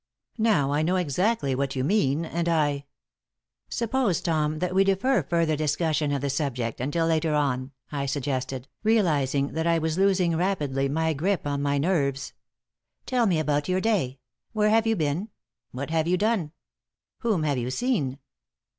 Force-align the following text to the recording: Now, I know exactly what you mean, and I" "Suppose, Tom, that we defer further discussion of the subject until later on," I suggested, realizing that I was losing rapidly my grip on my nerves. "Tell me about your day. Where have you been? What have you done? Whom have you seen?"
Now, 0.39 0.71
I 0.71 0.81
know 0.81 0.95
exactly 0.95 1.53
what 1.53 1.75
you 1.75 1.83
mean, 1.83 2.25
and 2.25 2.49
I" 2.49 2.85
"Suppose, 3.69 4.19
Tom, 4.19 4.57
that 4.57 4.73
we 4.73 4.83
defer 4.83 5.21
further 5.21 5.55
discussion 5.55 6.11
of 6.11 6.21
the 6.21 6.29
subject 6.31 6.81
until 6.81 7.05
later 7.05 7.35
on," 7.35 7.69
I 7.91 8.07
suggested, 8.07 8.67
realizing 8.81 9.49
that 9.49 9.67
I 9.67 9.77
was 9.77 9.99
losing 9.99 10.35
rapidly 10.35 10.89
my 10.89 11.13
grip 11.13 11.45
on 11.45 11.61
my 11.61 11.77
nerves. 11.77 12.33
"Tell 13.05 13.27
me 13.27 13.37
about 13.37 13.69
your 13.69 13.79
day. 13.79 14.17
Where 14.53 14.71
have 14.71 14.87
you 14.87 14.95
been? 14.95 15.29
What 15.69 15.91
have 15.91 16.07
you 16.07 16.17
done? 16.17 16.51
Whom 17.19 17.43
have 17.43 17.59
you 17.59 17.69
seen?" 17.69 18.17